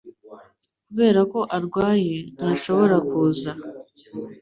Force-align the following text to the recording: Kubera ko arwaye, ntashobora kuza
Kubera 0.87 1.21
ko 1.31 1.39
arwaye, 1.57 2.15
ntashobora 2.37 2.95
kuza 3.09 3.51